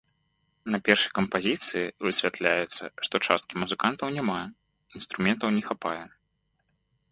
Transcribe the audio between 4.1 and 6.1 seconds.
няма, інструментаў не хапае.